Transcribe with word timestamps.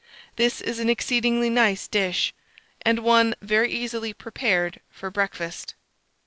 This 0.35 0.61
is 0.61 0.79
an 0.79 0.89
exceedingly 0.89 1.51
nice 1.51 1.87
dish, 1.87 2.33
and 2.81 3.01
one 3.03 3.35
very 3.39 3.71
easily 3.71 4.13
prepared 4.13 4.79
for 4.89 5.11
breakfast. 5.11 5.75